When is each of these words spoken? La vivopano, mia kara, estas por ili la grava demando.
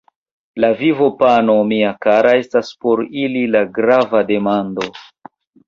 La 0.63 0.69
vivopano, 0.79 1.57
mia 1.73 1.91
kara, 2.07 2.33
estas 2.45 2.73
por 2.87 3.05
ili 3.27 3.45
la 3.59 3.63
grava 3.79 4.25
demando. 4.33 4.91